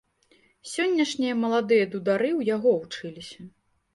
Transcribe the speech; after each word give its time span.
Сённяшнія 0.69 1.33
маладыя 1.43 1.85
дудары 1.93 2.29
ў 2.39 2.53
яго 2.55 2.71
вучыліся. 2.79 3.39